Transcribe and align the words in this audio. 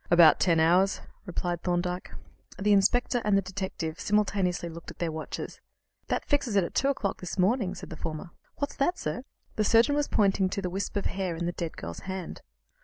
"About 0.09 0.39
ten 0.39 0.59
hours," 0.59 0.99
replied 1.27 1.61
Thorndyke. 1.61 2.09
The 2.57 2.73
inspector 2.73 3.21
and 3.23 3.37
the 3.37 3.41
detective 3.43 3.99
simultaneously 3.99 4.67
looked 4.67 4.89
at 4.89 4.97
their 4.97 5.11
watches. 5.11 5.59
"That 6.07 6.25
fixes 6.25 6.55
it 6.55 6.63
at 6.63 6.73
two 6.73 6.87
o'clock 6.87 7.19
this 7.21 7.37
morning," 7.37 7.75
said 7.75 7.91
the 7.91 7.95
former. 7.95 8.31
"What's 8.55 8.77
that, 8.77 8.97
sir?" 8.97 9.21
The 9.57 9.63
surgeon 9.63 9.93
was 9.93 10.07
pointing 10.07 10.49
to 10.49 10.61
the 10.63 10.71
wisp 10.71 10.95
of 10.97 11.05
hair 11.05 11.35
in 11.35 11.45
the 11.45 11.51
dead 11.51 11.77
girl's 11.77 11.99
hand. 11.99 12.41